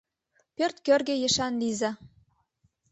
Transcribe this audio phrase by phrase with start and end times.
[0.55, 1.91] Пӧрт кӧргӧ ешан лийза!